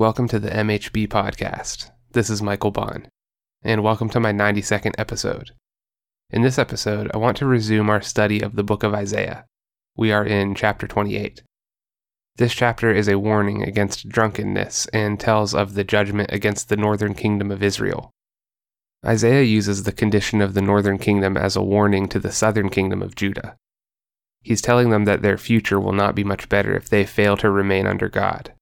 [0.00, 1.90] Welcome to the MHB podcast.
[2.12, 3.08] This is Michael Baun,
[3.62, 5.50] and welcome to my 92nd episode.
[6.30, 9.44] In this episode, I want to resume our study of the book of Isaiah.
[9.98, 11.42] We are in chapter 28.
[12.36, 17.12] This chapter is a warning against drunkenness and tells of the judgment against the northern
[17.12, 18.10] kingdom of Israel.
[19.04, 23.02] Isaiah uses the condition of the northern kingdom as a warning to the southern kingdom
[23.02, 23.54] of Judah.
[24.40, 27.50] He's telling them that their future will not be much better if they fail to
[27.50, 28.54] remain under God.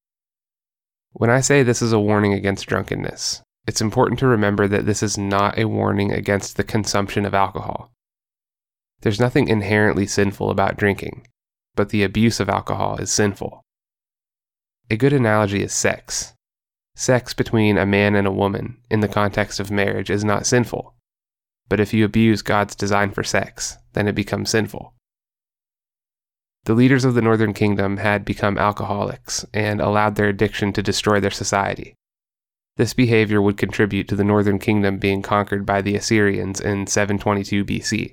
[1.19, 5.03] When I say this is a warning against drunkenness, it's important to remember that this
[5.03, 7.91] is not a warning against the consumption of alcohol.
[9.00, 11.27] There's nothing inherently sinful about drinking,
[11.75, 13.63] but the abuse of alcohol is sinful.
[14.91, 16.35] A good analogy is sex.
[16.94, 20.94] Sex between a man and a woman in the context of marriage is not sinful,
[21.69, 24.94] but if you abuse God's design for sex, then it becomes sinful.
[26.68, 31.18] The leaders of the northern kingdom had become alcoholics and allowed their addiction to destroy
[31.18, 31.94] their society.
[32.77, 37.64] This behavior would contribute to the northern kingdom being conquered by the Assyrians in 722
[37.64, 38.12] BC.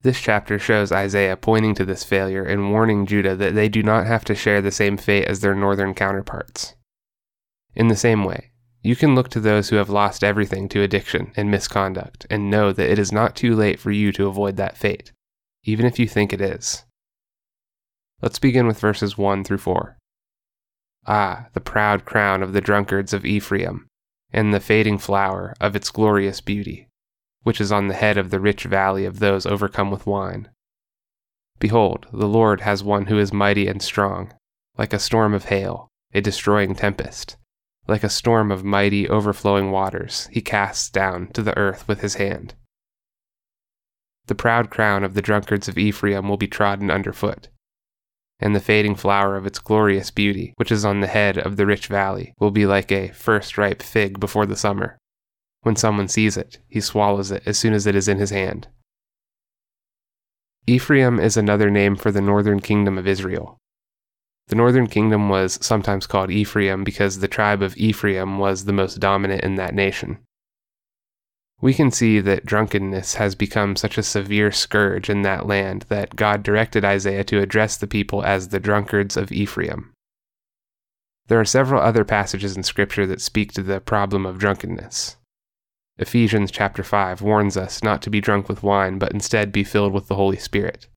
[0.00, 4.06] This chapter shows Isaiah pointing to this failure and warning Judah that they do not
[4.06, 6.76] have to share the same fate as their northern counterparts.
[7.74, 11.30] In the same way, you can look to those who have lost everything to addiction
[11.36, 14.78] and misconduct and know that it is not too late for you to avoid that
[14.78, 15.12] fate,
[15.64, 16.85] even if you think it is.
[18.22, 19.96] Let's begin with verses 1 through 4.
[21.06, 23.86] Ah, the proud crown of the drunkards of Ephraim,
[24.32, 26.88] and the fading flower of its glorious beauty
[27.46, 30.48] which is on the head of the rich valley of those overcome with wine.
[31.60, 34.34] Behold, the Lord has one who is mighty and strong,
[34.76, 37.36] like a storm of hail, a destroying tempest.
[37.86, 42.16] Like a storm of mighty, overflowing waters, he casts down to the earth with his
[42.16, 42.54] hand.
[44.26, 47.46] The proud crown of the drunkards of Ephraim will be trodden underfoot,
[48.40, 51.66] and the fading flower of its glorious beauty, which is on the head of the
[51.66, 54.98] rich valley, will be like a first ripe fig before the summer.
[55.62, 58.68] When someone sees it, he swallows it as soon as it is in his hand.
[60.66, 63.56] Ephraim is another name for the northern kingdom of Israel.
[64.48, 69.00] The northern kingdom was sometimes called Ephraim because the tribe of Ephraim was the most
[69.00, 70.18] dominant in that nation.
[71.60, 76.14] We can see that drunkenness has become such a severe scourge in that land that
[76.14, 79.92] God directed Isaiah to address the people as the drunkards of Ephraim.
[81.28, 85.16] There are several other passages in Scripture that speak to the problem of drunkenness.
[85.98, 89.94] Ephesians chapter 5 warns us not to be drunk with wine, but instead be filled
[89.94, 90.88] with the Holy Spirit.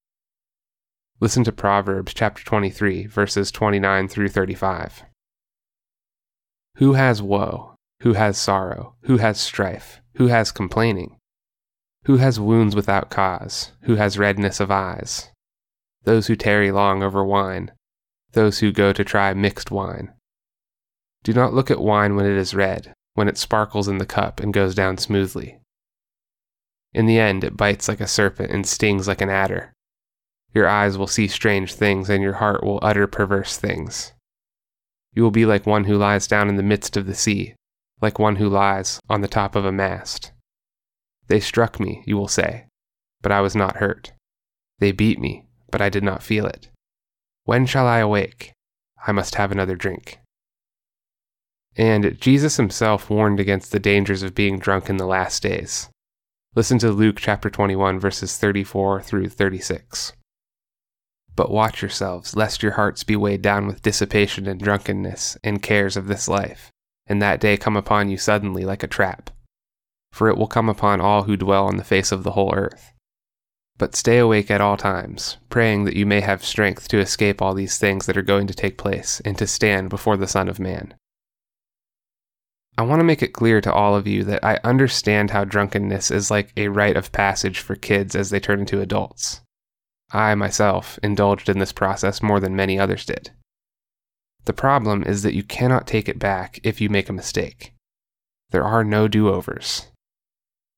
[1.22, 5.04] Listen to Proverbs chapter 23, verses 29 through 35.
[6.76, 7.76] Who has woe?
[8.02, 8.96] Who has sorrow?
[9.04, 10.02] Who has strife?
[10.16, 11.18] Who has complaining?
[12.06, 13.72] Who has wounds without cause?
[13.84, 15.30] Who has redness of eyes?
[16.04, 17.72] Those who tarry long over wine,
[18.32, 20.14] those who go to try mixed wine.
[21.24, 24.40] Do not look at wine when it is red when it sparkles in the cup
[24.40, 25.60] and goes down smoothly.
[26.94, 29.74] In the end, it bites like a serpent and stings like an adder.
[30.54, 34.14] Your eyes will see strange things, and your heart will utter perverse things.
[35.14, 37.56] You will be like one who lies down in the midst of the sea,
[38.02, 40.32] like one who lies on the top of a mast.
[41.28, 42.66] They struck me, you will say,
[43.22, 44.14] but I was not hurt.
[44.80, 46.70] They beat me, but I did not feel it.
[47.44, 48.54] When shall I awake?
[49.06, 50.20] I must have another drink.
[51.76, 55.90] And Jesus himself warned against the dangers of being drunk in the last days.
[56.56, 60.14] Listen to Luke chapter 21, verses 34 through 36.
[61.36, 65.96] But watch yourselves, lest your hearts be weighed down with dissipation and drunkenness and cares
[65.96, 66.70] of this life,
[67.10, 69.32] and that day come upon you suddenly like a trap.
[70.14, 72.94] For it will come upon all who dwell on the face of the whole earth.
[73.78, 77.54] But stay awake at all times, praying that you may have strength to escape all
[77.54, 80.60] these things that are going to take place, and to stand before the Son of
[80.60, 80.94] Man.
[82.78, 86.12] I want to make it clear to all of you that I understand how drunkenness
[86.12, 89.42] is like a rite of passage for kids as they turn into adults.
[90.12, 93.32] I myself indulged in this process more than many others did.
[94.50, 97.76] The problem is that you cannot take it back if you make a mistake.
[98.50, 99.92] There are no do overs.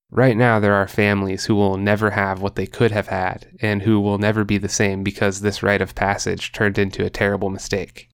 [0.10, 3.84] Right now, there are families who will never have what they could have had and
[3.84, 7.50] who will never be the same because this rite of passage turned into a terrible
[7.50, 8.10] mistake.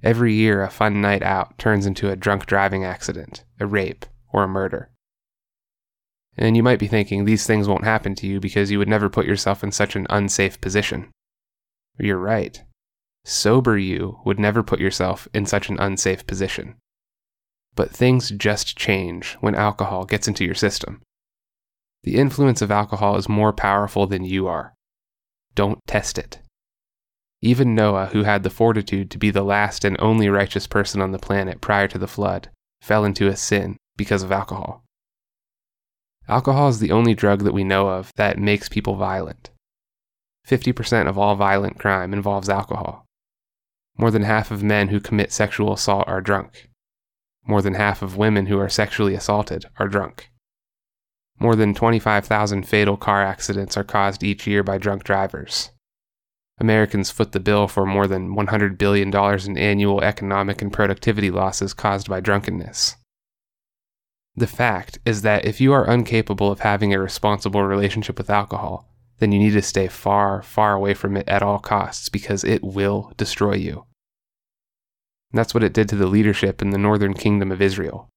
[0.00, 4.44] Every year, a fun night out turns into a drunk driving accident, a rape, or
[4.44, 4.92] a murder.
[6.36, 9.08] And you might be thinking these things won't happen to you because you would never
[9.08, 11.10] put yourself in such an unsafe position.
[11.98, 12.62] You're right.
[13.28, 16.76] Sober you would never put yourself in such an unsafe position.
[17.74, 21.02] But things just change when alcohol gets into your system.
[22.04, 24.74] The influence of alcohol is more powerful than you are.
[25.56, 26.38] Don't test it.
[27.42, 31.10] Even Noah, who had the fortitude to be the last and only righteous person on
[31.10, 32.50] the planet prior to the flood,
[32.80, 34.84] fell into a sin because of alcohol.
[36.28, 39.50] Alcohol is the only drug that we know of that makes people violent.
[40.46, 43.05] 50% of all violent crime involves alcohol.
[43.96, 46.68] More than half of men who commit sexual assault are drunk.
[47.46, 50.30] More than half of women who are sexually assaulted are drunk.
[51.38, 55.70] More than 25,000 fatal car accidents are caused each year by drunk drivers.
[56.58, 61.74] Americans foot the bill for more than $100 billion in annual economic and productivity losses
[61.74, 62.96] caused by drunkenness.
[64.34, 68.88] The fact is that if you are incapable of having a responsible relationship with alcohol,
[69.18, 72.62] then you need to stay far, far away from it at all costs because it
[72.62, 73.86] will destroy you.
[75.32, 78.08] And that's what it did to the leadership in the northern kingdom of Israel.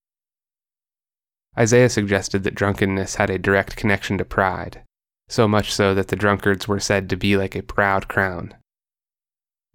[1.58, 4.84] Isaiah suggested that drunkenness had a direct connection to pride,
[5.28, 8.54] so much so that the drunkards were said to be like a proud crown.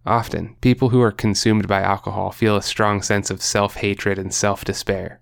[0.07, 4.33] Often, people who are consumed by alcohol feel a strong sense of self hatred and
[4.33, 5.21] self despair.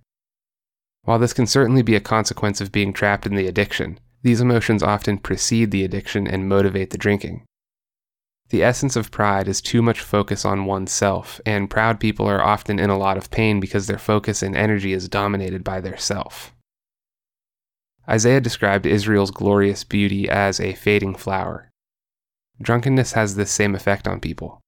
[1.05, 4.83] While this can certainly be a consequence of being trapped in the addiction, these emotions
[4.83, 7.45] often precede the addiction and motivate the drinking.
[8.51, 12.79] The essence of pride is too much focus on oneself, and proud people are often
[12.79, 16.55] in a lot of pain because their focus and energy is dominated by their self.
[18.09, 21.71] Isaiah described Israel's glorious beauty as a fading flower.
[22.61, 24.61] Drunkenness has this same effect on people.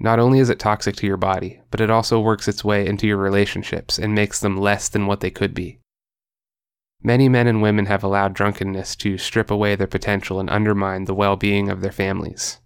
[0.00, 3.06] Not only is it toxic to your body, but it also works its way into
[3.06, 5.77] your relationships and makes them less than what they could be.
[7.02, 11.14] Many men and women have allowed drunkenness to strip away their potential and undermine the
[11.14, 12.58] well being of their families.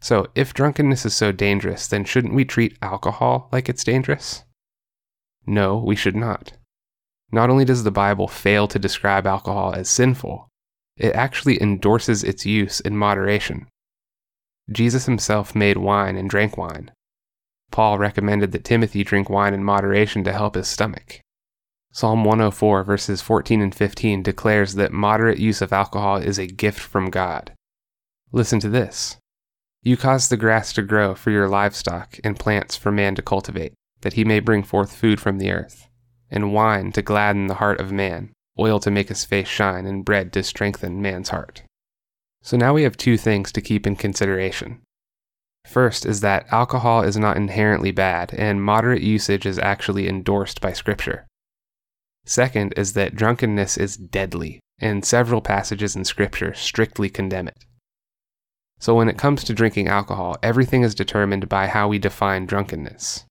[0.00, 4.44] So, if drunkenness is so dangerous, then shouldn't we treat alcohol like it's dangerous?
[5.46, 6.54] No, we should not.
[7.30, 10.48] Not only does the Bible fail to describe alcohol as sinful,
[10.96, 13.66] it actually endorses its use in moderation.
[14.72, 16.90] Jesus himself made wine and drank wine.
[17.70, 21.20] Paul recommended that Timothy drink wine in moderation to help his stomach.
[21.92, 26.78] Psalm 104, verses 14 and 15 declares that moderate use of alcohol is a gift
[26.78, 27.52] from God.
[28.32, 29.16] Listen to this
[29.82, 33.72] you cause the grass to grow for your livestock and plants for man to cultivate,
[34.02, 35.88] that he may bring forth food from the earth,
[36.30, 40.04] and wine to gladden the heart of man, oil to make his face shine, and
[40.04, 41.62] bread to strengthen man's heart.
[42.42, 44.82] So now we have two things to keep in consideration.
[45.66, 50.74] First is that alcohol is not inherently bad, and moderate usage is actually endorsed by
[50.74, 51.26] Scripture.
[52.24, 57.64] Second is that drunkenness is deadly, and several passages in Scripture strictly condemn it.
[58.78, 63.26] So when it comes to drinking alcohol, everything is determined by how we define drunkenness.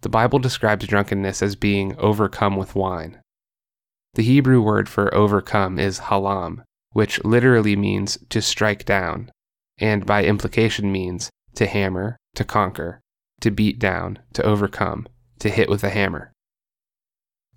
[0.00, 3.20] The Bible describes drunkenness as being overcome with wine.
[4.14, 6.62] The Hebrew word for overcome is halam,
[6.92, 9.30] which literally means to strike down,
[9.78, 13.00] and by implication means to hammer, to conquer,
[13.40, 15.08] to beat down, to overcome,
[15.40, 16.32] to hit with a hammer.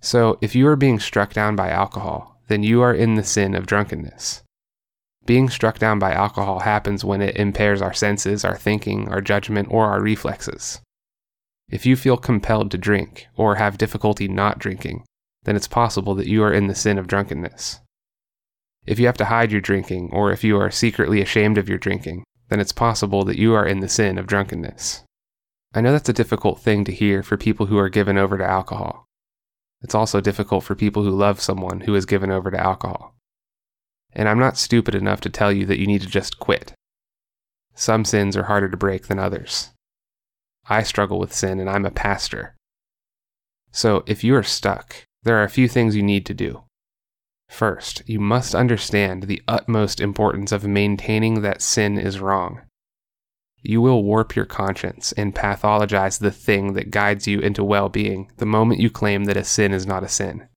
[0.00, 3.54] So if you are being struck down by alcohol, then you are in the sin
[3.54, 4.42] of drunkenness.
[5.26, 9.68] Being struck down by alcohol happens when it impairs our senses, our thinking, our judgment,
[9.70, 10.80] or our reflexes.
[11.68, 15.04] If you feel compelled to drink or have difficulty not drinking,
[15.42, 17.80] then it's possible that you are in the sin of drunkenness.
[18.86, 21.76] If you have to hide your drinking, or if you are secretly ashamed of your
[21.76, 25.04] drinking, then it's possible that you are in the sin of drunkenness.
[25.74, 28.44] I know that's a difficult thing to hear for people who are given over to
[28.44, 29.07] alcohol.
[29.82, 33.14] It's also difficult for people who love someone who is given over to alcohol
[34.12, 36.72] and I'm not stupid enough to tell you that you need to just quit.
[37.74, 39.70] Some sins are harder to break than others.
[40.68, 42.56] I struggle with sin and I'm a pastor.
[43.70, 46.62] So if you are stuck, there are a few things you need to do.
[47.48, 52.62] First, you must understand the utmost importance of maintaining that sin is wrong.
[53.68, 58.32] You will warp your conscience and pathologize the thing that guides you into well being
[58.38, 60.48] the moment you claim that a sin is not a sin.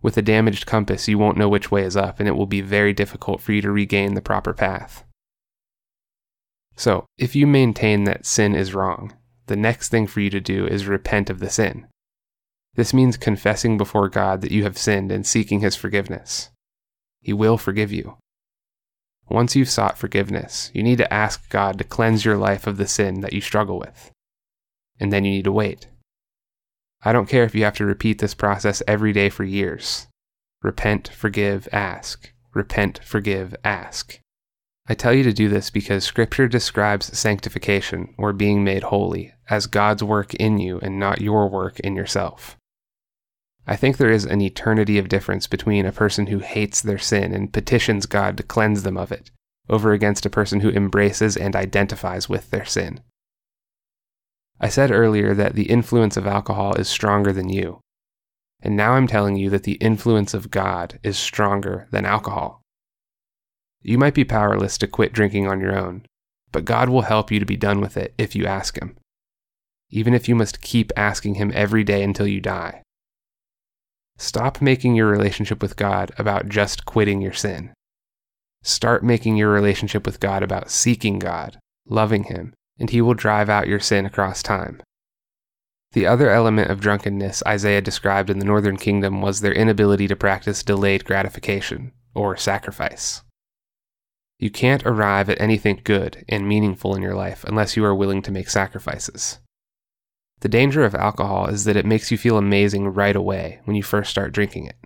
[0.00, 2.62] With a damaged compass, you won't know which way is up, and it will be
[2.62, 5.04] very difficult for you to regain the proper path.
[6.74, 9.12] So, if you maintain that sin is wrong,
[9.48, 11.86] the next thing for you to do is repent of the sin.
[12.76, 16.48] This means confessing before God that you have sinned and seeking His forgiveness.
[17.20, 18.16] He will forgive you.
[19.30, 22.88] Once you've sought forgiveness, you need to ask God to cleanse your life of the
[22.88, 24.10] sin that you struggle with.
[24.98, 25.86] And then you need to wait.
[27.02, 30.08] I don't care if you have to repeat this process every day for years.
[30.62, 32.32] Repent, forgive, ask.
[32.52, 34.18] Repent, forgive, ask.
[34.88, 39.68] I tell you to do this because Scripture describes sanctification, or being made holy, as
[39.68, 42.56] God's work in you and not your work in yourself.
[43.70, 47.32] I think there is an eternity of difference between a person who hates their sin
[47.32, 49.30] and petitions God to cleanse them of it,
[49.68, 52.98] over against a person who embraces and identifies with their sin.
[54.60, 57.78] I said earlier that the influence of alcohol is stronger than you.
[58.60, 62.62] And now I'm telling you that the influence of God is stronger than alcohol.
[63.82, 66.04] You might be powerless to quit drinking on your own,
[66.50, 68.96] but God will help you to be done with it if you ask Him,
[69.90, 72.82] even if you must keep asking Him every day until you die.
[74.20, 77.72] Stop making your relationship with God about just quitting your sin.
[78.62, 83.48] Start making your relationship with God about seeking God, loving Him, and He will drive
[83.48, 84.82] out your sin across time.
[85.92, 90.16] The other element of drunkenness Isaiah described in the northern kingdom was their inability to
[90.16, 93.22] practice delayed gratification, or sacrifice.
[94.38, 98.20] You can't arrive at anything good and meaningful in your life unless you are willing
[98.22, 99.38] to make sacrifices.
[100.40, 103.82] The danger of alcohol is that it makes you feel amazing right away when you
[103.82, 104.76] first start drinking it.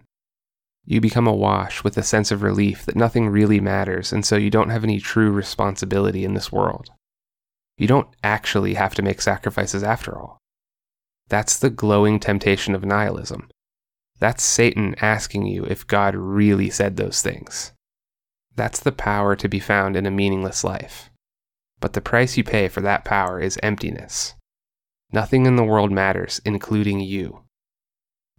[0.84, 4.50] You become awash with a sense of relief that nothing really matters, and so you
[4.50, 6.90] don't have any true responsibility in this world.
[7.78, 10.38] You don't actually have to make sacrifices after all.
[11.28, 13.48] That's the glowing temptation of nihilism.
[14.18, 17.72] That's Satan asking you if God really said those things.
[18.54, 21.10] That's the power to be found in a meaningless life.
[21.80, 24.34] But the price you pay for that power is emptiness.
[25.14, 27.42] Nothing in the world matters, including you.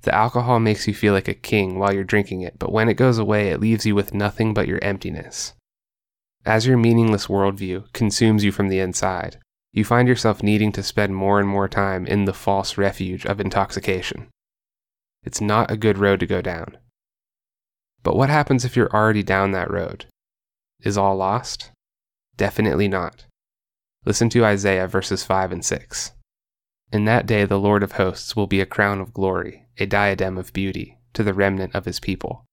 [0.02, 2.96] The alcohol makes you feel like a king while you're drinking it, but when it
[2.96, 5.54] goes away, it leaves you with nothing but your emptiness.
[6.46, 9.40] As your meaningless worldview consumes you from the inside,
[9.72, 13.40] you find yourself needing to spend more and more time in the false refuge of
[13.40, 14.28] intoxication.
[15.24, 16.78] It's not a good road to go down.
[18.04, 20.08] But what happens if you're already down that road?
[20.82, 21.72] Is all lost?
[22.36, 23.24] Definitely not.
[24.04, 26.12] Listen to Isaiah verses 5 and 6.
[26.92, 30.38] In that day, the Lord of hosts will be a crown of glory, a diadem
[30.38, 32.46] of beauty, to the remnant of his people,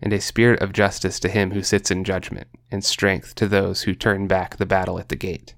[0.00, 3.82] and a spirit of justice to him who sits in judgment, and strength to those
[3.82, 5.54] who turn back the battle at the gate.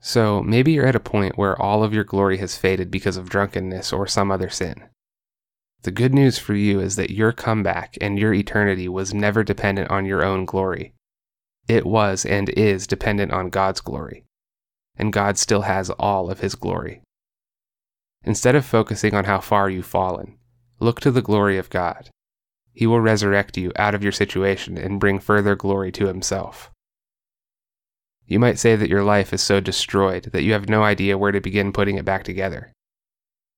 [0.00, 3.28] So maybe you're at a point where all of your glory has faded because of
[3.28, 4.88] drunkenness or some other sin.
[5.82, 9.90] The good news for you is that your comeback and your eternity was never dependent
[9.90, 10.94] on your own glory.
[11.68, 14.24] It was and is dependent on God's glory.
[14.96, 17.00] And God still has all of his glory.
[18.24, 20.38] Instead of focusing on how far you've fallen,
[20.78, 22.10] look to the glory of God.
[22.72, 26.70] He will resurrect you out of your situation and bring further glory to Himself.
[28.26, 31.32] You might say that your life is so destroyed that you have no idea where
[31.32, 32.72] to begin putting it back together.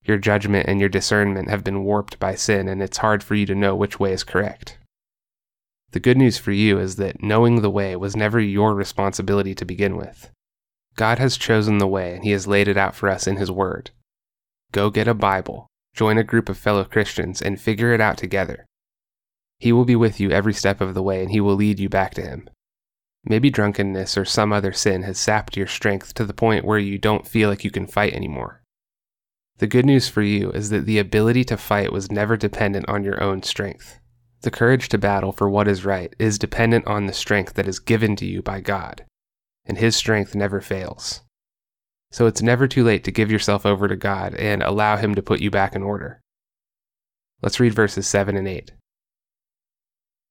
[0.05, 3.47] Your judgment and your discernment have been warped by sin, and it's hard for you
[3.47, 4.79] to know which way is correct.
[5.93, 9.65] The good news for you is that knowing the way was never your responsibility to
[9.65, 10.31] begin with.
[10.97, 13.51] God has chosen the way, and He has laid it out for us in His
[13.51, 13.93] Word.
[14.75, 18.67] Go get a Bible, join a group of fellow Christians, and figure it out together.
[19.61, 21.89] He will be with you every step of the way, and He will lead you
[21.89, 22.51] back to Him.
[23.25, 26.99] Maybe drunkenness or some other sin has sapped your strength to the point where you
[26.99, 28.65] don't feel like you can fight anymore.
[29.59, 33.05] The good news for you is that the ability to fight was never dependent on
[33.05, 34.01] your own strength.
[34.41, 37.79] The courage to battle for what is right is dependent on the strength that is
[37.79, 39.05] given to you by God,
[39.65, 41.21] and His strength never fails.
[42.15, 45.21] So it's never too late to give yourself over to God and allow Him to
[45.21, 46.21] put you back in order.
[47.43, 48.71] Let's read verses 7 and 8.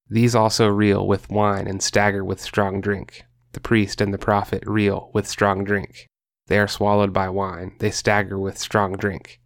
[0.08, 3.24] These also reel with wine and stagger with strong drink.
[3.52, 6.06] The priest and the prophet reel with strong drink.
[6.46, 9.42] They are swallowed by wine, they stagger with strong drink.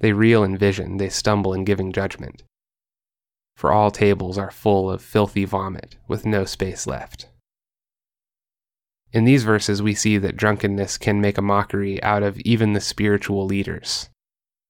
[0.00, 2.42] They reel in vision, they stumble in giving judgment.
[3.56, 7.30] For all tables are full of filthy vomit, with no space left.
[9.12, 12.80] In these verses, we see that drunkenness can make a mockery out of even the
[12.80, 14.08] spiritual leaders.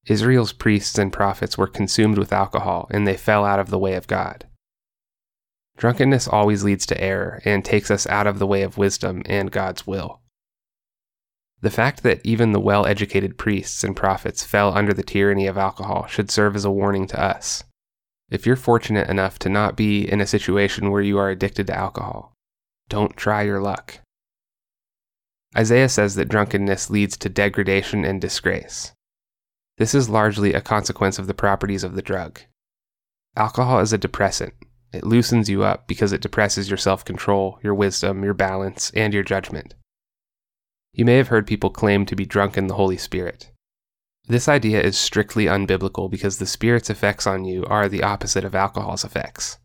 [0.07, 3.95] Israel's priests and prophets were consumed with alcohol, and they fell out of the way
[3.95, 4.47] of God.
[5.77, 9.51] Drunkenness always leads to error and takes us out of the way of wisdom and
[9.51, 10.21] God's will.
[11.63, 15.59] The fact that even the well educated priests and prophets fell under the tyranny of
[15.59, 17.65] alcohol should serve as a warning to us.
[18.31, 21.77] If you're fortunate enough to not be in a situation where you are addicted to
[21.77, 22.33] alcohol,
[22.89, 24.01] don't try your luck.
[25.57, 28.93] Isaiah says that drunkenness leads to degradation and disgrace.
[29.79, 32.41] This is largely a consequence of the properties of the drug.
[33.37, 34.55] Alcohol is a depressant.
[34.93, 39.15] It loosens you up because it depresses your self control, your wisdom, your balance, and
[39.15, 39.75] your judgment.
[40.93, 43.53] You may have heard people claim to be drunk in the Holy Spirit.
[44.27, 48.55] This idea is strictly unbiblical because the Spirit's effects on you are the opposite of
[48.55, 49.59] alcohol's effects.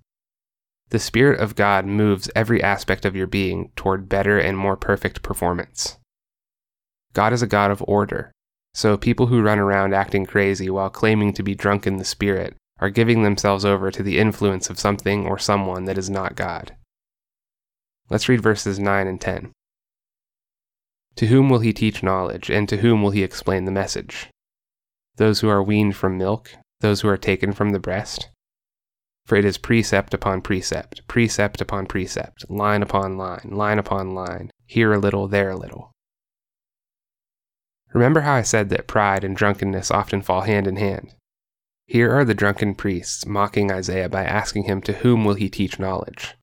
[0.89, 5.23] The Spirit of God moves every aspect of your being toward better and more perfect
[5.23, 5.97] performance.
[7.13, 8.31] God is a God of order,
[8.73, 12.55] so people who run around acting crazy while claiming to be drunk in the Spirit
[12.79, 16.75] are giving themselves over to the influence of something or someone that is not God.
[18.09, 19.51] Let's read verses 9 and 10.
[21.15, 24.29] To whom will he teach knowledge, and to whom will he explain the message?
[25.15, 26.51] Those who are weaned from milk,
[26.81, 28.29] those who are taken from the breast?
[29.25, 34.51] For it is precept upon precept, precept upon precept, line upon line, line upon line,
[34.65, 35.91] here a little, there a little.
[37.93, 41.15] Remember how I said that pride and drunkenness often fall hand in hand?
[41.87, 45.79] Here are the drunken priests mocking Isaiah by asking him to whom will he teach
[45.79, 46.35] knowledge.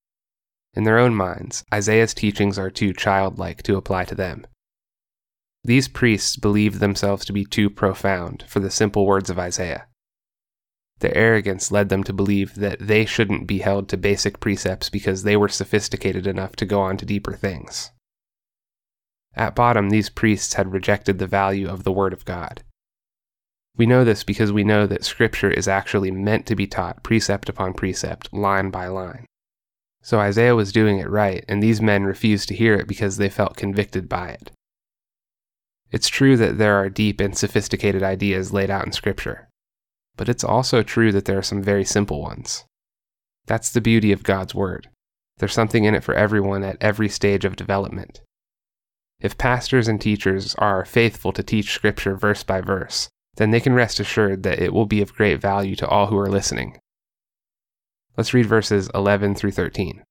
[0.75, 4.47] In their own minds, Isaiah's teachings are too childlike to apply to them.
[5.65, 9.87] These priests believed themselves to be too profound for the simple words of Isaiah.
[11.03, 15.25] Their arrogance led them to believe that they shouldn't be held to basic precepts because
[15.25, 17.91] they were sophisticated enough to go on to deeper things.
[19.35, 22.63] At bottom, these priests had rejected the value of the Word of God.
[23.77, 27.49] We know this because we know that Scripture is actually meant to be taught precept
[27.49, 29.27] upon precept, line by line.
[30.03, 33.29] So Isaiah was doing it right, and these men refused to hear it because they
[33.29, 34.53] felt convicted by it.
[35.91, 39.49] It's true that there are deep and sophisticated ideas laid out in Scripture,
[40.17, 42.65] but it's also true that there are some very simple ones.
[43.47, 44.89] That's the beauty of God's Word.
[45.39, 48.21] There's something in it for everyone at every stage of development.
[49.21, 53.73] If pastors and teachers are faithful to teach Scripture verse by verse, then they can
[53.73, 56.79] rest assured that it will be of great value to all who are listening.
[58.17, 60.03] Let's read verses 11 through 13.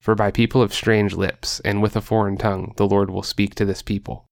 [0.00, 3.54] For by people of strange lips and with a foreign tongue the Lord will speak
[3.56, 4.26] to this people,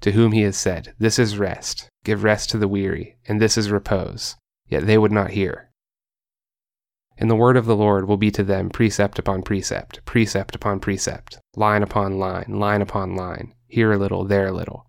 [0.00, 3.56] to whom he has said, This is rest, give rest to the weary, and this
[3.56, 4.36] is repose,
[4.68, 5.70] yet they would not hear.
[7.18, 10.80] And the word of the Lord will be to them precept upon precept, precept upon
[10.80, 14.86] precept, line upon line, line upon line, here a little, there a little,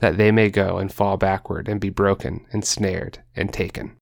[0.00, 3.96] that they may go and fall backward and be broken and snared and taken.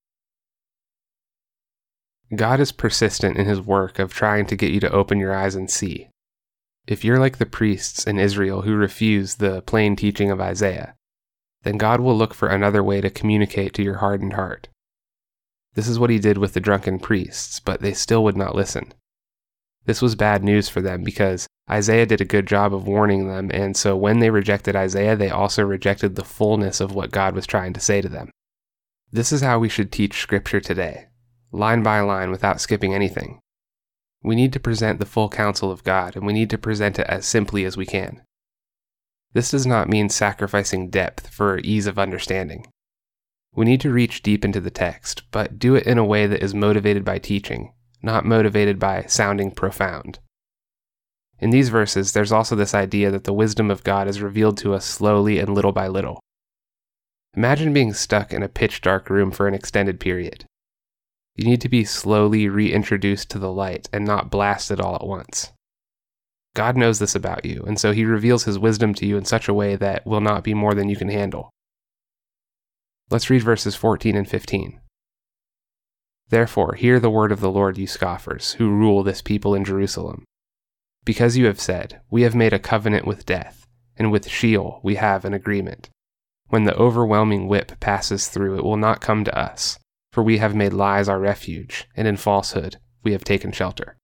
[2.35, 5.55] God is persistent in his work of trying to get you to open your eyes
[5.55, 6.09] and see.
[6.89, 10.95] If you're like the priests in Israel who refuse the plain teaching of Isaiah,
[11.63, 14.69] then God will look for another way to communicate to your hardened heart.
[15.75, 18.95] This is what he did with the drunken priests, but they still would not listen.
[19.85, 23.51] This was bad news for them because Isaiah did a good job of warning them,
[23.53, 27.47] and so when they rejected Isaiah, they also rejected the fullness of what God was
[27.47, 28.31] trying to say to them.
[29.13, 31.09] This is how we should teach Scripture today
[31.53, 33.41] line by line without skipping anything.
[34.23, 37.07] We need to present the full counsel of God, and we need to present it
[37.07, 38.23] as simply as we can.
[39.33, 42.67] This does not mean sacrificing depth for ease of understanding.
[43.55, 46.43] We need to reach deep into the text, but do it in a way that
[46.43, 50.19] is motivated by teaching, not motivated by sounding profound.
[51.39, 54.75] In these verses, there's also this idea that the wisdom of God is revealed to
[54.75, 56.21] us slowly and little by little.
[57.35, 60.45] Imagine being stuck in a pitch dark room for an extended period.
[61.39, 65.53] You need to be slowly reintroduced to the light and not blasted all at once.
[66.57, 69.47] God knows this about you, and so he reveals his wisdom to you in such
[69.47, 71.51] a way that will not be more than you can handle.
[73.09, 74.81] Let's read verses 14 and 15.
[76.29, 80.25] Therefore, hear the word of the Lord, you scoffers, who rule this people in Jerusalem.
[81.05, 83.65] Because you have said, We have made a covenant with death,
[83.97, 85.89] and with Sheol we have an agreement.
[86.49, 89.79] When the overwhelming whip passes through, it will not come to us
[90.13, 93.97] for we have made lies our refuge, and in falsehood we have taken shelter.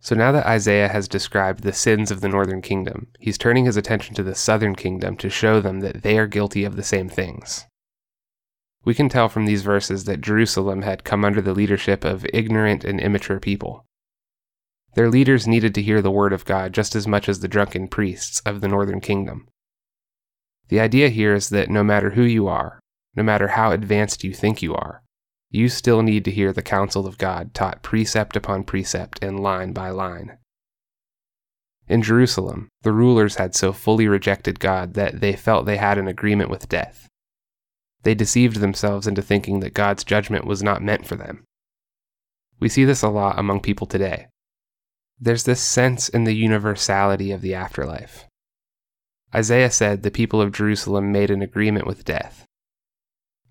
[0.00, 3.76] So now that Isaiah has described the sins of the northern kingdom, he's turning his
[3.76, 7.08] attention to the southern kingdom to show them that they are guilty of the same
[7.08, 7.66] things.
[8.84, 12.84] We can tell from these verses that Jerusalem had come under the leadership of ignorant
[12.84, 13.84] and immature people.
[14.94, 17.88] Their leaders needed to hear the word of God just as much as the drunken
[17.88, 19.48] priests of the northern kingdom.
[20.68, 22.80] The idea here is that no matter who you are,
[23.14, 25.02] no matter how advanced you think you are,
[25.50, 29.72] you still need to hear the counsel of God taught precept upon precept and line
[29.72, 30.36] by line.
[31.88, 36.06] In Jerusalem, the rulers had so fully rejected God that they felt they had an
[36.06, 37.08] agreement with death.
[38.02, 41.44] They deceived themselves into thinking that God's judgment was not meant for them.
[42.60, 44.26] We see this a lot among people today.
[45.18, 48.26] There's this sense in the universality of the afterlife.
[49.34, 52.44] Isaiah said the people of Jerusalem made an agreement with death.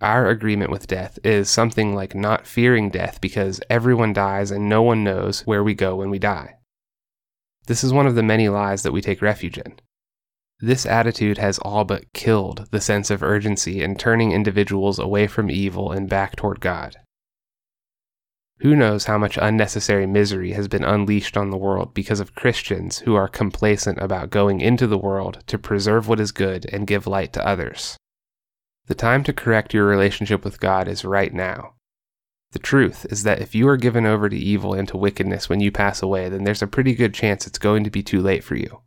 [0.02, 4.84] Our agreement with death is something like not fearing death because everyone dies and no
[4.84, 6.56] one knows where we go when we die.
[7.66, 9.80] This is one of the many lies that we take refuge in.
[10.60, 15.50] This attitude has all but killed the sense of urgency in turning individuals away from
[15.50, 16.96] evil and back toward God.
[18.60, 23.00] Who knows how much unnecessary misery has been unleashed on the world because of Christians
[23.00, 27.06] who are complacent about going into the world to preserve what is good and give
[27.06, 27.98] light to others.
[28.88, 31.74] The time to correct your relationship with God is right now.
[32.52, 35.60] The truth is that if you are given over to evil and to wickedness when
[35.60, 38.46] you pass away, then there's a pretty good chance it's going to be too late
[38.46, 38.84] for you.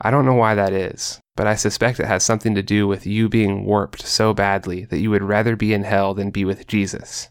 [0.00, 3.06] I don't know why that is, but I suspect it has something to do with
[3.06, 6.68] you being warped so badly that you would rather be in hell than be with
[6.68, 7.28] Jesus.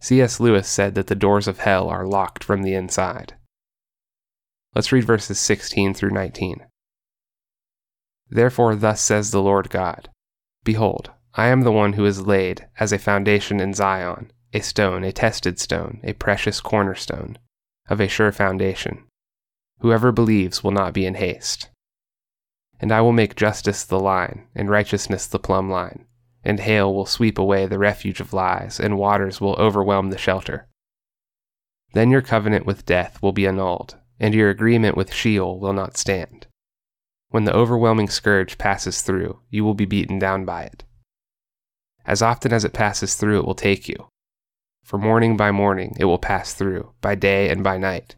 [0.00, 0.40] C.S.
[0.40, 3.34] Lewis said that the doors of hell are locked from the inside.
[4.74, 6.66] Let's read verses 16 through 19.
[8.28, 10.10] Therefore, thus says the Lord God
[10.64, 15.04] Behold, I am the one who is laid as a foundation in Zion, a stone,
[15.04, 17.38] a tested stone, a precious cornerstone,
[17.88, 19.04] of a sure foundation.
[19.80, 21.68] Whoever believes will not be in haste.
[22.80, 26.06] And I will make justice the line, and righteousness the plumb line,
[26.42, 30.68] and hail will sweep away the refuge of lies, and waters will overwhelm the shelter.
[31.92, 35.96] Then your covenant with death will be annulled, and your agreement with Sheol will not
[35.96, 36.46] stand.
[37.34, 40.84] When the overwhelming scourge passes through, you will be beaten down by it.
[42.06, 44.06] As often as it passes through, it will take you.
[44.84, 48.14] For morning by morning it will pass through, by day and by night,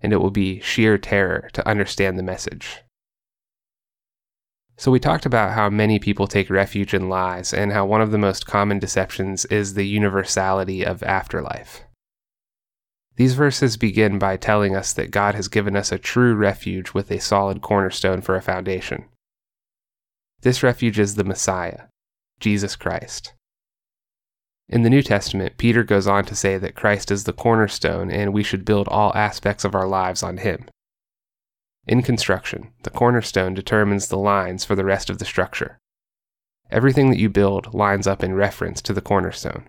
[0.00, 2.78] and it will be sheer terror to understand the message.
[4.76, 8.10] So, we talked about how many people take refuge in lies, and how one of
[8.10, 11.84] the most common deceptions is the universality of afterlife.
[13.18, 17.10] These verses begin by telling us that God has given us a true refuge with
[17.10, 19.06] a solid cornerstone for a foundation.
[20.42, 21.86] This refuge is the Messiah,
[22.38, 23.34] Jesus Christ.
[24.68, 28.32] In the New Testament, Peter goes on to say that Christ is the cornerstone and
[28.32, 30.68] we should build all aspects of our lives on him.
[31.88, 35.76] In construction, the cornerstone determines the lines for the rest of the structure.
[36.70, 39.68] Everything that you build lines up in reference to the cornerstone.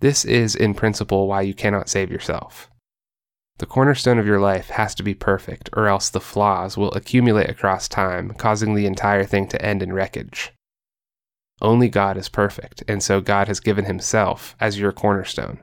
[0.00, 2.70] This is, in principle, why you cannot save yourself.
[3.58, 7.48] The cornerstone of your life has to be perfect, or else the flaws will accumulate
[7.48, 10.52] across time, causing the entire thing to end in wreckage.
[11.62, 15.60] Only God is perfect, and so God has given Himself as your cornerstone.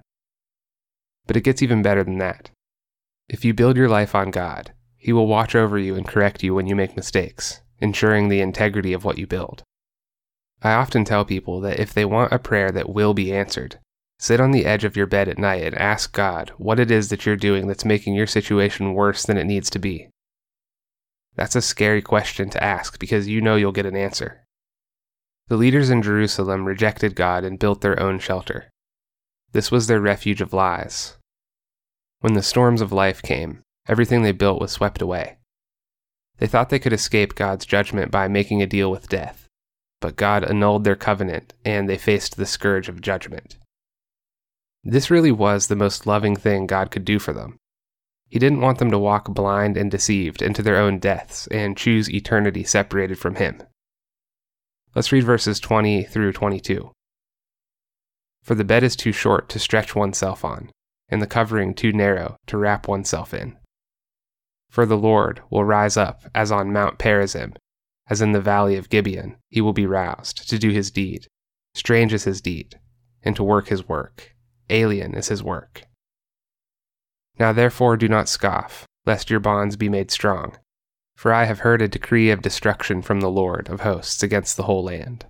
[1.28, 2.50] But it gets even better than that.
[3.30, 6.56] If you build your life on God, He will watch over you and correct you
[6.56, 9.62] when you make mistakes, ensuring the integrity of what you build.
[10.64, 13.78] I often tell people that if they want a prayer that will be answered,
[14.24, 17.10] Sit on the edge of your bed at night and ask God what it is
[17.10, 20.08] that you're doing that's making your situation worse than it needs to be.
[21.36, 24.46] That's a scary question to ask because you know you'll get an answer.
[25.50, 28.70] The leaders in Jerusalem rejected God and built their own shelter.
[29.52, 31.18] This was their refuge of lies.
[32.22, 33.60] When the storms of life came,
[33.90, 35.36] everything they built was swept away.
[36.38, 39.50] They thought they could escape God's judgment by making a deal with death,
[40.00, 43.58] but God annulled their covenant and they faced the scourge of judgment.
[44.84, 47.58] This really was the most loving thing God could do for them.
[48.28, 52.10] He didn't want them to walk blind and deceived into their own deaths and choose
[52.10, 53.64] eternity separated from Him.
[54.94, 56.92] Let's read verses 20 through 22.
[58.42, 60.70] For the bed is too short to stretch oneself on,
[61.08, 63.58] and the covering too narrow to wrap oneself in.
[64.70, 67.56] For the Lord will rise up as on Mount Perazim,
[68.10, 71.28] as in the valley of Gibeon, he will be roused to do his deed.
[71.74, 72.80] Strange is his deed,
[73.22, 74.33] and to work his work
[74.70, 75.84] alien is his work.
[77.40, 80.58] Now therefore do not scoff, lest your bonds be made strong.
[81.16, 84.64] For I have heard a decree of destruction from the Lord of hosts against the
[84.64, 85.26] whole land.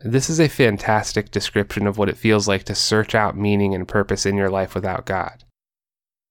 [0.00, 3.86] This is a fantastic description of what it feels like to search out meaning and
[3.86, 5.44] purpose in your life without God.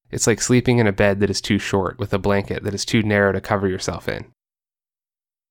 [0.10, 2.84] It's like sleeping in a bed that is too short with a blanket that is
[2.84, 4.26] too narrow to cover yourself in.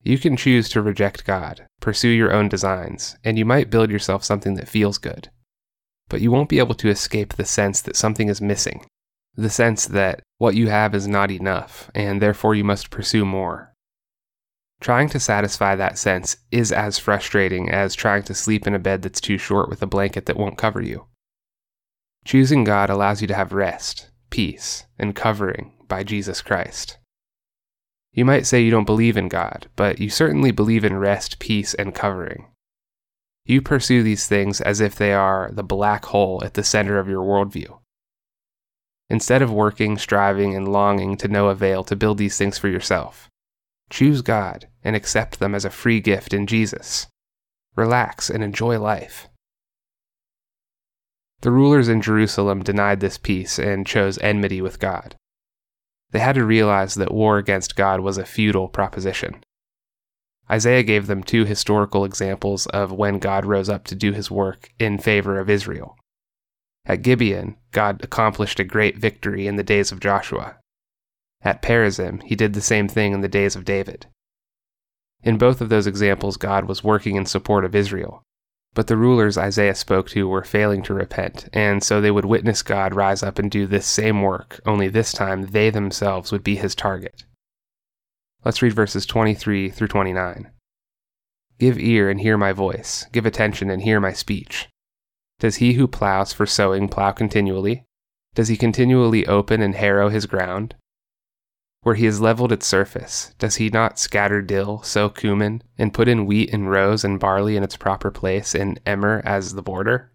[0.03, 4.23] You can choose to reject God, pursue your own designs, and you might build yourself
[4.23, 5.29] something that feels good
[6.11, 8.85] but you won't be able to escape the sense that something is missing,
[9.35, 13.73] the sense that what you have is not enough, and therefore you must pursue more.
[14.81, 19.03] Trying to satisfy that sense is as frustrating as trying to sleep in a bed
[19.03, 21.05] that's too short with a blanket that won't cover you.
[22.25, 26.97] Choosing God allows you to have rest, peace, and covering by Jesus Christ.
[28.11, 31.73] You might say you don't believe in God, but you certainly believe in rest, peace,
[31.73, 32.47] and covering.
[33.45, 37.07] You pursue these things as if they are the black hole at the center of
[37.07, 37.79] your worldview.
[39.09, 43.29] Instead of working, striving, and longing to no avail to build these things for yourself,
[43.89, 47.07] choose God and accept them as a free gift in Jesus.
[47.75, 49.27] Relax and enjoy life.
[51.41, 55.15] The rulers in Jerusalem denied this peace and chose enmity with God.
[56.11, 59.43] They had to realize that war against God was a futile proposition.
[60.49, 64.69] Isaiah gave them two historical examples of when God rose up to do his work
[64.79, 65.95] in favor of Israel.
[66.85, 70.57] At Gibeon, God accomplished a great victory in the days of Joshua.
[71.41, 74.07] At Perazim, he did the same thing in the days of David.
[75.23, 78.23] In both of those examples, God was working in support of Israel.
[78.73, 82.61] But the rulers Isaiah spoke to were failing to repent, and so they would witness
[82.61, 86.55] God rise up and do this same work, only this time they themselves would be
[86.55, 87.25] his target.
[88.43, 90.49] Let's read verses 23 through 29.
[91.59, 94.67] Give ear and hear my voice, give attention and hear my speech.
[95.39, 97.85] Does he who plows for sowing plow continually?
[98.33, 100.73] Does he continually open and harrow his ground?
[101.83, 106.07] Where he has leveled its surface, does he not scatter dill, sow cumin, and put
[106.07, 110.11] in wheat and rows and barley in its proper place, and emmer as the border?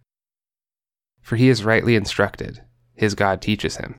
[1.23, 3.97] For he is rightly instructed, his God teaches him.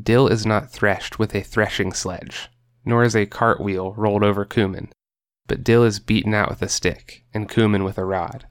[0.00, 2.48] Dill is not threshed with a threshing sledge,
[2.84, 4.92] nor is a cartwheel rolled over cumin,
[5.46, 8.46] but dill is beaten out with a stick, and cumin with a rod.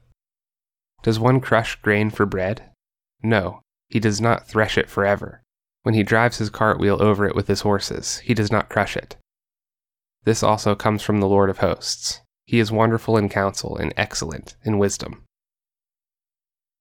[1.03, 2.69] Does one crush grain for bread?
[3.23, 5.41] No, he does not thresh it forever
[5.83, 9.17] when he drives his cartwheel over it with his horses, he does not crush it.
[10.23, 12.21] This also comes from the Lord of hosts.
[12.45, 15.23] He is wonderful in counsel and excellent in wisdom.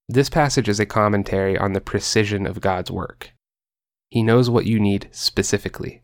[0.09, 3.31] This passage is a commentary on the precision of God's work.
[4.09, 6.03] He knows what you need specifically.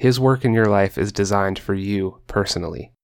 [0.00, 2.94] His work in your life is designed for you personally.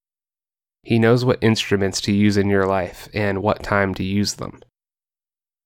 [0.83, 4.61] He knows what instruments to use in your life and what time to use them.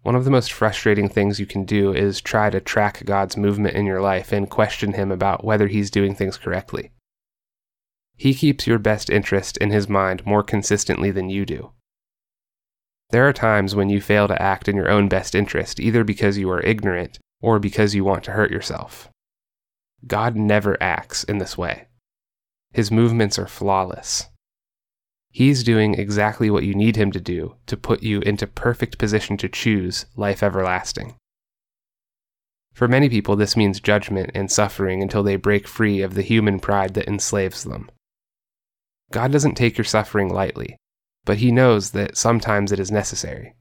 [0.02, 3.76] One of the most frustrating things you can do is try to track God's movement
[3.76, 6.90] in your life and question Him about whether He's doing things correctly.
[8.16, 11.70] He keeps your best interest in His mind more consistently than you do.
[13.10, 16.38] There are times when you fail to act in your own best interest, either because
[16.38, 19.08] you are ignorant or because you want to hurt yourself.
[20.06, 21.86] God never acts in this way.
[22.72, 24.26] His movements are flawless.
[25.30, 29.36] He's doing exactly what you need him to do to put you into perfect position
[29.38, 31.14] to choose life everlasting.
[32.72, 36.60] For many people, this means judgment and suffering until they break free of the human
[36.60, 37.90] pride that enslaves them.
[39.12, 40.76] God doesn't take your suffering lightly,
[41.24, 43.54] but He knows that sometimes it is necessary.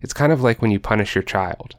[0.00, 1.76] It's kind of like when you punish your child.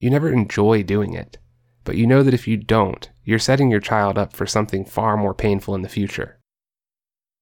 [0.00, 1.38] You never enjoy doing it,
[1.84, 5.16] but you know that if you don't, you're setting your child up for something far
[5.16, 6.38] more painful in the future.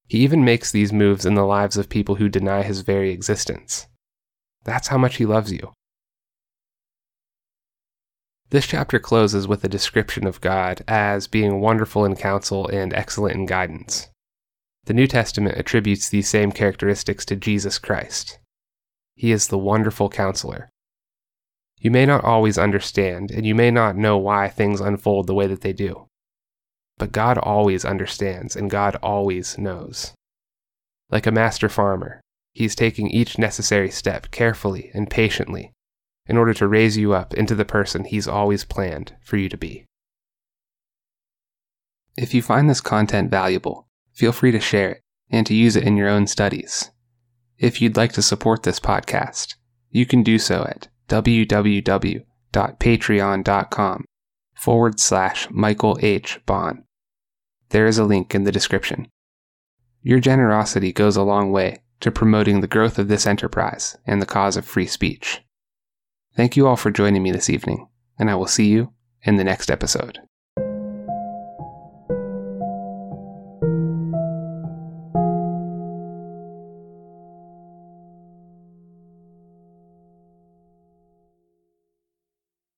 [0.06, 3.86] He even makes these moves in the lives of people who deny his very existence.
[4.64, 5.72] That's how much he loves you.
[8.50, 13.36] This chapter closes with a description of God as being wonderful in counsel and excellent
[13.36, 14.08] in guidance.
[14.86, 18.40] The New Testament attributes these same characteristics to Jesus Christ.
[19.14, 20.68] He is the wonderful counselor.
[21.80, 25.46] You may not always understand, and you may not know why things unfold the way
[25.46, 26.06] that they do.
[26.98, 30.12] But God always understands and God always knows.
[31.10, 32.20] Like a master farmer,
[32.52, 35.72] He's taking each necessary step carefully and patiently
[36.26, 39.56] in order to raise you up into the person He's always planned for you to
[39.56, 39.86] be.
[42.18, 45.84] If you find this content valuable, feel free to share it and to use it
[45.84, 46.90] in your own studies.
[47.56, 49.54] If you'd like to support this podcast,
[49.88, 54.04] you can do so at www.patreon.com
[54.54, 56.40] forward slash Michael H.
[56.46, 56.84] Baun.
[57.70, 59.08] There is a link in the description.
[60.02, 64.26] Your generosity goes a long way to promoting the growth of this enterprise and the
[64.26, 65.42] cause of free speech.
[66.34, 69.44] Thank you all for joining me this evening, and I will see you in the
[69.44, 70.20] next episode.